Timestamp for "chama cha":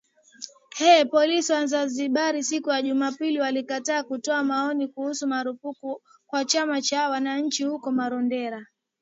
6.45-7.09